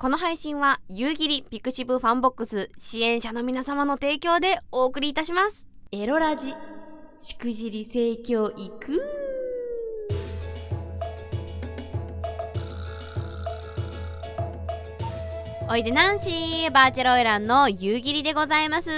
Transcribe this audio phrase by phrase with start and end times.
[0.00, 5.68] この配信は夕霧ピクシブファンボックス支援者の皆様の提供でお送りいたします。
[5.92, 6.54] エロラジ
[7.20, 9.02] しくじり盛況いく
[15.68, 18.90] おいでナンシーバーチャルオイランの夕霧でございます。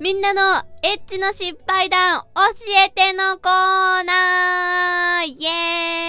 [0.00, 2.40] みんなのエッチの失敗談教
[2.84, 5.26] えてのコーナー。
[5.26, 6.01] イエー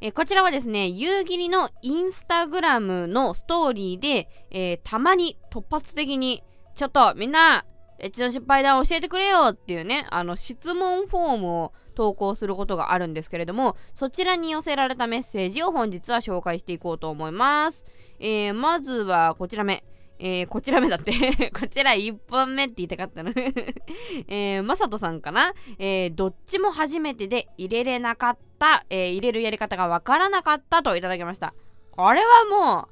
[0.00, 6.44] イえこちらはですね、夕霧のインスタグラムのストーリーで、えー、たまに突発的に、
[6.76, 7.64] ちょっとみんな、
[8.00, 17.84] エッチの失敗談教えてくれよっていうね、あの質問フォームを投稿することがあるんですけれども、そちらに寄せられたメッセージを本日は紹介していこうと思います。
[18.20, 19.82] えー、まずはこちら目。
[20.20, 21.12] えー、こちら目だって
[21.54, 23.30] こちら1本目って言いたかったの
[24.26, 25.52] えー、まさとさんかな？
[25.78, 28.47] えー、どっちも初めてで入れれなかった、
[28.90, 31.54] えー、入れるやり方がわからなかったといただきました。
[31.90, 32.88] これはもう、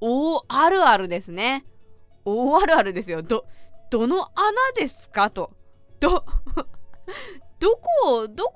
[0.00, 1.64] 大あるあるですね。
[2.24, 3.22] 大あるあるですよ。
[3.22, 3.46] ど、
[3.90, 5.52] どの穴ですかと。
[6.00, 6.24] ど、
[7.58, 8.52] どこを、どこ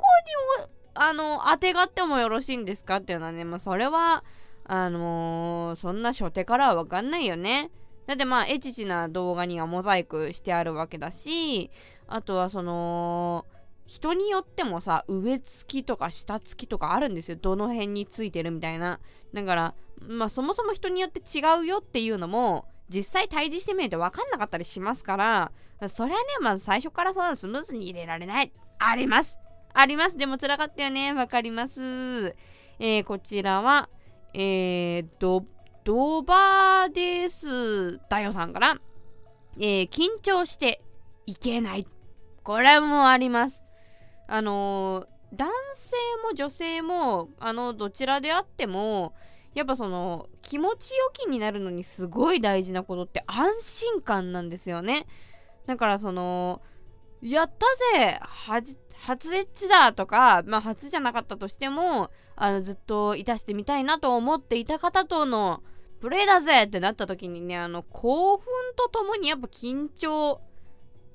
[0.58, 4.24] にあの、当てがってもよろしいんですかっていうのはね、まあ、それは、
[4.64, 7.70] あのー、そんな初手からはわかんないよね。
[8.06, 11.70] だってまあエチチな動画にはモザイクしてあるわけだし
[12.06, 13.46] あとはその
[13.86, 17.38] 人によってもさ上付きとか下付きとかあるんですよ。
[17.40, 19.00] どの辺についてるみたいな。
[19.32, 25.52] だからまあそもそも人によって違うよっていうのも実際対峙してみると分かんなかったりしますから
[25.88, 28.52] それはねまず最初からそんスムーズに入れられない。
[28.78, 29.38] あります。
[29.72, 30.16] あります。
[30.16, 31.12] でも辛かったよね。
[31.12, 32.36] 分かります。
[32.78, 33.88] えー、こちらは
[34.34, 35.44] えー、ド
[35.84, 37.98] ドバーです。
[38.08, 38.76] だよさんから、
[39.58, 40.82] えー、緊張して
[41.26, 41.86] いけない。
[42.42, 43.63] これもあります。
[44.26, 49.14] あの、男性も女性も、あの、どちらであっても、
[49.54, 55.06] やっぱその、気持ちよきになるのにすごい大事なことって安心感なんですよね。
[55.66, 56.60] だからその、
[57.22, 65.62] やったぜ初エッチだとか、まあ初じゃなかったとしても、あの、ずっといたしてみたいなと思っていた方との
[66.00, 68.46] プレイだぜってなった時にね、あの、興奮
[68.76, 70.40] とともにやっぱ緊張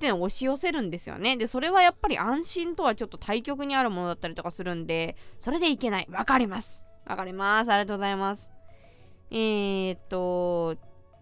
[0.00, 1.36] ってのも押し寄せるんですよね。
[1.36, 6.08] で、それはやっぱり安心とはちょっと対極にあるものだったりとかするんで、それでいけない。
[6.10, 6.86] わかります。
[7.04, 7.70] わかります。
[7.70, 8.50] ありがとうございます。
[9.30, 10.76] えー、っと、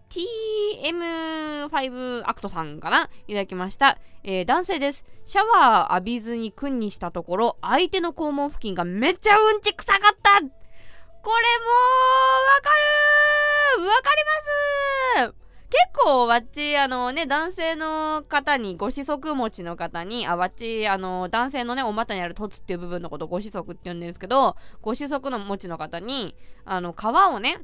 [0.09, 3.09] TM5 アクトさんかな？
[3.27, 3.97] いただきました。
[4.23, 5.03] えー、男性です。
[5.25, 12.69] シャワー浴びずにクンニしたところ、相手の肛門付近がめっちゃうんち臭かったこれもーわか
[13.77, 14.29] るーわかりま
[15.33, 15.38] す結
[15.69, 26.35] 結構、わっち、あのね、男性の方に、ご子息持ちの方に、あ、わっち、あの、男性のね、お股にある凸っていう部分のことをご子息って呼んでるんですけど、ご子息の持ちの方に、
[26.65, 27.61] あの、皮をね、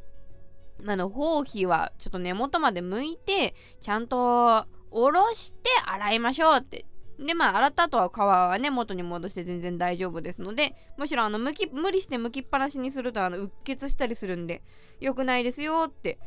[0.88, 6.86] あの、包皮はちょっと根元まで剥いて、ちゃんとおろして洗いましょうって。
[7.18, 14.62] で、まあ、洗った後は皮はね、元に戻して全然大丈夫ですので、むしろあの、むき、無理して剥きっぱなしにすると、あの、うっ血したりするんで、
[15.00, 16.20] 良くないですよって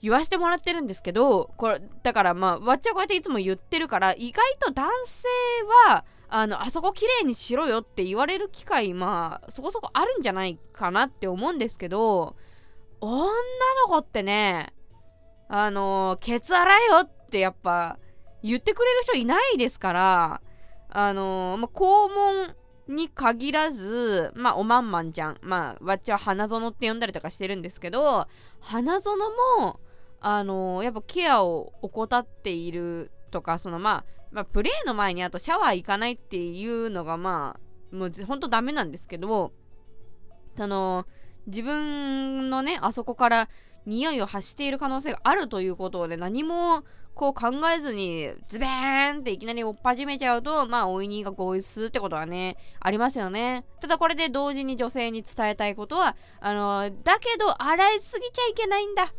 [0.00, 5.28] 言わしてもらってるんですけど、これ、だからまあ、わっちゃこうやっていつも言ってるから、意外と男性
[5.86, 12.36] は、あの、あそこ綺麗にしろよって言われる機会、まあ、そこそこあるんじゃないかなって思うんですけど、
[13.00, 14.72] 女の子ってね、
[15.48, 17.98] あの、ケツ洗えよってやっぱ
[18.42, 20.40] 言ってくれる人いないですから、
[20.90, 22.54] あの、まあ、肛門
[22.88, 28.26] に限らず、まあ、おまんまんちゃん、まあ、わっちは花園って呼んだりとかしてるんですけど、
[28.60, 29.16] 花園
[29.58, 29.80] も、
[30.20, 37.56] あのー、やっぱケアを怠っているとか、そのまあ、まあ、プレイの前にあとシャワー行かないっていうのがま
[37.92, 39.52] あ、もうほんとダメなんですけど、
[40.56, 41.06] その、
[41.46, 43.48] 自分のね、あそこから
[43.86, 53.64] 匂いを発している可能性があるということで、何もこう考えずに、ズベーンっていきなり追っ始めちゃうと、まあ、おいにが合意するってことはね、ありますよね。
[53.80, 59.12] ただこれで同時に女性に伝えたいことは、あのだけど、洗いすぎちゃいけないんだ。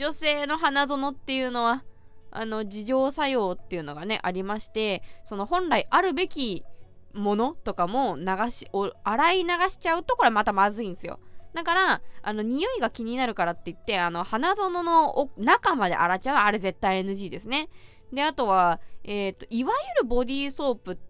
[0.00, 1.84] 女性の花園っていうのは、
[2.30, 6.64] あの、自浄作用っていうのがね、ありまして、その本来あるべき
[7.12, 8.66] ものとかも流し、
[9.04, 11.20] 洗い流しちゃうと、これまたまずいんですよ。
[11.52, 17.68] だから、あの、匂いが気になるからって言って、あの、花園の中まで洗っちゃうあれ絶対 NG ですね。
[18.10, 21.09] で、あとは、えっ、ー、と、いわゆるボディーソープって、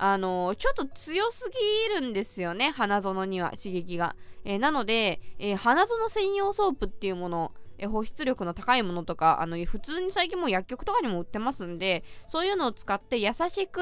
[0.00, 1.50] あのちょっと強す
[1.90, 4.14] ぎるんですよね、花園には刺激が。
[4.44, 13.80] えー、なので、えー、花園専用ソープっていうもの、え保湿力の高いものとか、あの、普通に最近もう薬局とかにも売ってますんで、そういうのを使って優しく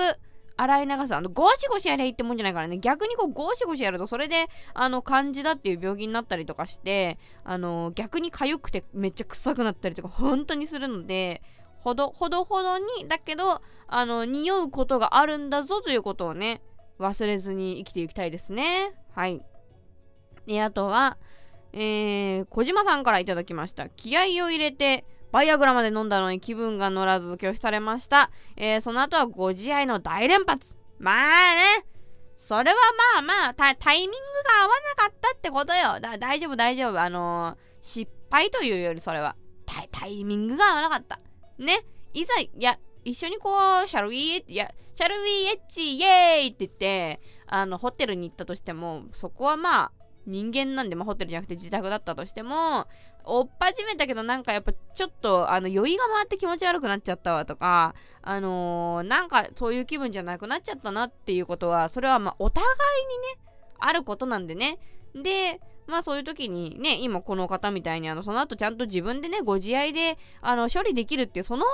[0.56, 1.14] 洗い流す。
[1.14, 2.78] あの、ゴシゴシやりゃいいってもんじゃないからね。
[2.78, 11.42] 逆にこう、ゴシゴシやると、それで、あの、カンジダっていう病気になったりとかして、あの、逆に痒くてめっちゃ臭くなったりとか、本当にするので、
[11.86, 16.60] ほど、ほどほどに、だけど、あの、匂うことがあるんだぞということをね、
[16.98, 18.92] 忘れずに生きていきたいですね。
[19.14, 19.40] はい。
[20.48, 21.16] で、あとは、
[21.72, 23.88] えー、小島さんから頂きました。
[23.88, 28.32] 気合を入れて、バイアグラまで飲んだのに気分が乗らず拒否されました。
[28.56, 30.76] えー、その後はご自愛の大連発。
[30.98, 31.86] まあね。
[32.36, 32.76] それは
[33.14, 36.00] まあまあ、タイミングが合わなかったってことよ。
[36.00, 37.00] だ大丈夫大丈夫。
[37.00, 39.36] あのー、失敗というよりそれは。
[39.92, 41.20] タイミングが合わなかった。
[41.58, 41.84] ね。
[42.12, 43.50] いざ、いや、一緒にこ
[43.84, 49.92] う、シャルウィーいや、シャルウィーエッチイエーイって言って、あの、ホテルに行ったとしても、そこはまあ、
[50.26, 52.86] 人間なんで、まあ、ホテルじゃなくて自宅だったとしても、
[53.24, 64.78] 追っ始めたけどなんかやっぱちょっと、あの、酔いが回って気持ち悪くなっちゃったわとか、あのー、なんかそういう気分じゃなくなっちゃったなっていうことは、それはまあ、お互いにね、あることなんでね。
[65.14, 71.64] で、まあそういう時にね、今この方みたいにあの、その後ちゃんと自分でね、ご自愛で、あの、処理できるっていう、その、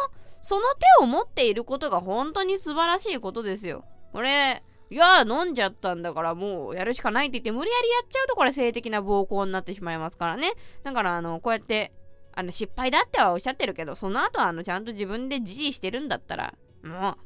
[0.41, 0.63] その
[0.99, 3.85] 手を持っていることが本当に素晴らしいことですよ。
[4.13, 10.53] これ、いや飲んじゃったんだからもうやるしかないって言って無理やりやっちゃうとこれ性的な暴行になってしまいますからね。
[10.83, 11.93] だからあの、こうやって、
[12.35, 17.17] あの、失敗だってはおっしゃってるけど、その後はあの、ちゃんと自分で自治してるんだったら、もう、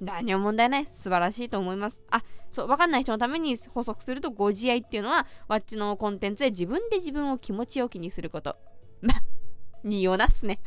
[0.00, 0.88] 何も問題ない。
[0.94, 2.02] 素晴らしいと思います。
[2.10, 8.56] あ、そう、わかんない人のために補足すると、ご自愛っていうのは、わっちのコンテンツで自分で自分を気持ちよきにすること。
[9.00, 9.14] ま、
[9.84, 10.60] ニーオナっすね。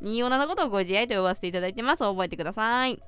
[0.00, 2.02] ニーオナのことをご自愛と呼ばせていただいてます。
[2.02, 3.00] 覚えてください。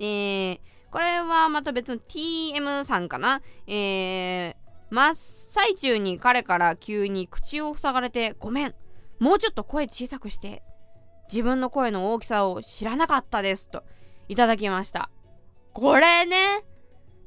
[0.00, 0.60] えー、
[0.90, 3.42] これはまた別の TM さんかな。
[3.66, 4.54] えー、
[4.90, 8.74] 真っ最中に彼から急に口を塞がれて、ごめん。
[9.18, 10.62] もうちょっと声小さくして。
[11.30, 13.68] 自分の声の大きさを知らなかったです。
[13.68, 13.84] と、
[14.28, 15.10] いただきました。
[15.72, 16.64] これね、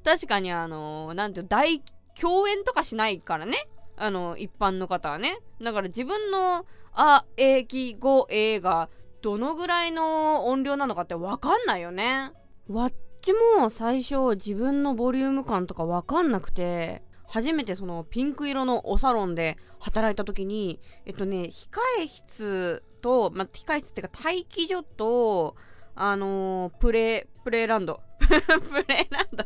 [0.03, 1.81] 確かにあのー、なんていう、大、
[2.19, 3.67] 共演とかしないからね。
[3.97, 5.39] あの、一般の方はね。
[5.61, 8.89] だから自分の、あ、えき、ご、えが、
[9.21, 12.31] どのぐらいの音量なのかってわかんないよね。
[12.67, 25.55] わっちも最初自分のボリューム感とかわかんなくて、初めてそのピンク色のおサロンで働いた時に、えっとね、控え室と、まあ、控え室っていうか待機所と、
[25.95, 28.01] あのー、プレ、プレイランド。
[28.19, 29.43] プレイランド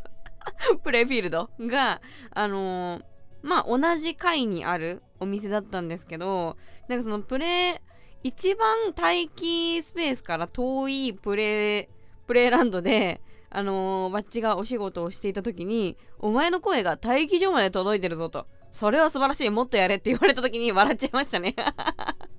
[0.83, 2.01] プレイフィールドが、
[2.31, 3.03] あのー、
[3.42, 6.57] まあ、同じ階にあるお店だったんですけど、
[6.88, 7.77] なんかそのプレイ、
[8.24, 11.88] 一番待機スペースから遠いプレイ、
[12.27, 18.47] プレランドで、あのー、バッチがお仕事をしていた時に、お前の声が待機場まで届いてるぞと。
[18.71, 19.50] それは素晴らしい。
[19.50, 21.56] もっとやれって言われた時に笑っちゃいましたね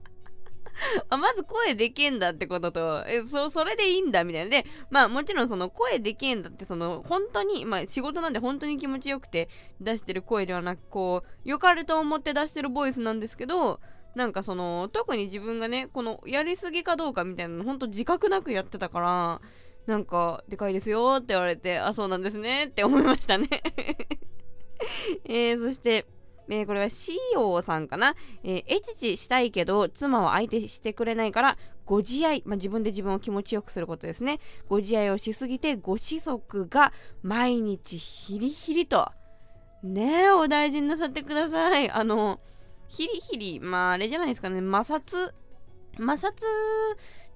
[1.08, 4.50] あまず声でけんだってことと、え、そ、それでいいんだみたいな。
[4.50, 9.48] で、まあもちろんその声でけんだってその本当に、まあ仕事なんで本当に気持ちよくて
[9.80, 13.80] 出してる声ではなく、こう、良かれと思って出してるボイスなんですけど、
[14.14, 19.40] なんかその、特に自分がね、このやりすぎかどうかみたいなの本当自覚なくやってたから、
[19.86, 23.48] なんか、でかいですよって言われて、あ、そうなんですねって思いましたね
[25.24, 26.06] えー、そして、
[26.48, 28.14] えー、これは CO さんかな。
[28.44, 34.40] えー、エチチしたいけど、妻は相手してくれないから、ご自愛、まあ、自分で自分を気持ちよくすることですね。
[34.68, 39.10] ご自愛をしすぎて、ご子息が毎日ヒリヒリと。
[39.82, 41.90] ねえ、お大事になさってください。
[41.90, 42.40] あの、
[42.88, 45.32] ヒリヒリ、まああれじゃないですかね、摩擦、
[45.98, 46.32] 摩擦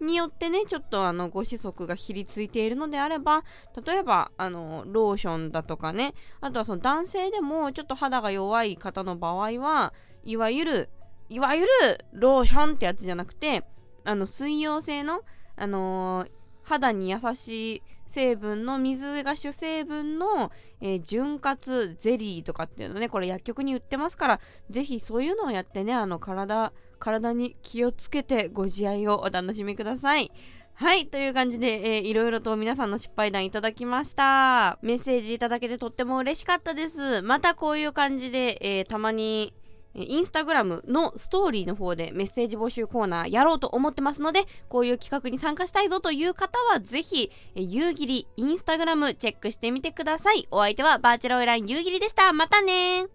[0.00, 3.44] によってね、ちょっとあの、ご子息がひりついているのであれば、
[3.84, 9.92] 例えば、あの、ローションだとかね、あとはその男性でもちょっと肌が弱い方の場合は、
[10.24, 10.90] いわゆる、
[11.28, 11.68] いわゆる
[12.12, 13.64] ローションってやつじゃなくて、
[14.04, 15.22] あの、水溶性の、
[15.56, 16.30] あのー、
[16.62, 20.50] 肌に優しい成分の水が主成分の、
[20.80, 30.32] えー、潤滑ゼリーとかっていうのね、これ薬局に売ってますから、ぜひそういうのをやってね、あの体、体に気をつけてご自愛をお楽しみください。
[30.74, 31.06] はい。
[31.06, 34.78] という感じで、えー、いろいろと皆さんの失敗談いただきました。
[34.80, 37.20] メッセージいただけてとっても嬉しかったです。
[37.20, 39.52] またこういう感じで、えー、たまに
[39.94, 50.47] インスタグラムのストーリーの方でメッセージ募集コーナーやろうと思ってますので、こういう企画に参加したいぞという方は、ぜひ、夕霧インスタグラムチェックしてみてください。
[50.50, 52.32] お相手はバーチャルオイライン夕霧でした。
[52.32, 53.06] またね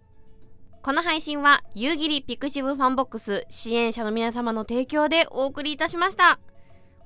[0.82, 6.38] この配信は、夕霧ピクシブファンボックス支援者の皆様の提供でお送りいたしました。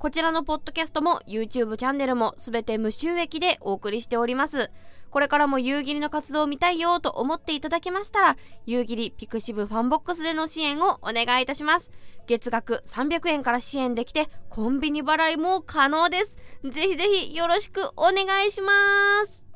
[0.00, 4.70] こちらのポッドキャストも YouTube チャンネルもすべて無収益でお送りしております。
[5.10, 11.90] これからも夕霧の活動を見たいよと思っていただけましたら、夕霧ピクシブファンボックスでの支援をお願いいたします。
[12.26, 16.38] 月額300円から支援できて、コンビニ払いも可能です。
[16.64, 18.72] ぜひぜひよろしくお願いしま
[19.26, 19.49] す。